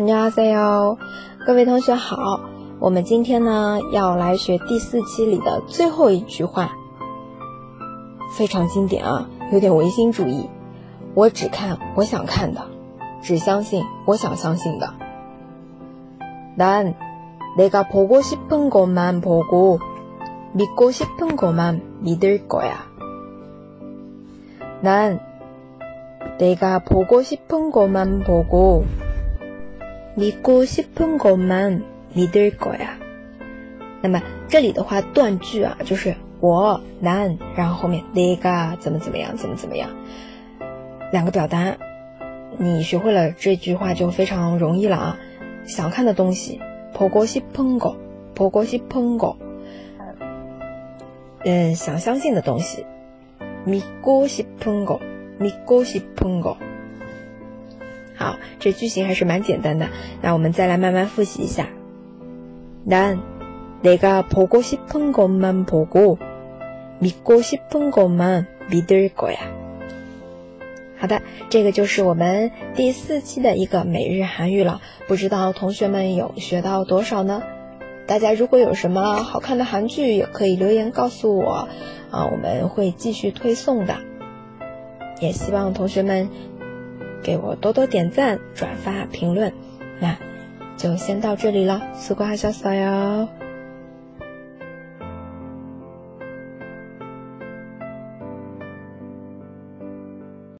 [0.00, 0.96] Hello,
[1.44, 2.16] 各位同学好。
[2.78, 6.70] 我们今天呢要来学第四期里的最后一句话，
[8.36, 10.48] 非常经典啊，有点唯心主义。
[11.14, 12.60] 我只看我想看的，
[13.22, 14.88] 只相信我想相信的。
[16.56, 16.94] 난
[17.58, 19.80] 내가보고싶은것만보고
[20.54, 22.86] 믿고싶은것만믿을거야
[24.80, 25.18] 난
[26.38, 28.84] 내가보고싶은것만보고
[30.18, 31.80] 你过싶은것吗？
[32.12, 32.98] 你得过呀。
[34.02, 39.88] 那么这里的话断句啊，就是我男，然后后面那个怎么怎么样，怎么怎么样。
[41.12, 41.72] 两个表达。
[42.60, 45.16] 你学会了这句话就非常容易了啊。
[45.68, 46.60] 想看的东西，
[46.92, 47.64] 过些过，
[48.34, 49.36] 果，过些苹果。
[51.44, 52.84] 嗯，想相信的东西，
[54.00, 55.00] 过些苹果，
[55.64, 56.56] 过些苹果。
[58.18, 59.90] 好，这句型还是蛮简单的。
[60.20, 61.68] 那我们再来慢慢复习一下。
[62.84, 63.20] 난
[63.80, 66.18] 내가보고싶은것만보고
[67.00, 69.36] 미고싶은것만 야。
[70.98, 74.80] 好的，这个就是我们第四期的一个每日韩语了。
[75.06, 77.40] 不知道同学们有学到多少呢？
[78.08, 81.68] 大家如果有什么好看的韩剧，也可以留言告诉我
[82.10, 83.94] 啊，我们会继续推送的。
[85.20, 86.28] 也希望同学们。
[87.22, 89.52] 给我多多点赞、转发、评论，
[90.00, 90.16] 那
[90.76, 93.28] 就先到这里了，吃瓜小嫂哟。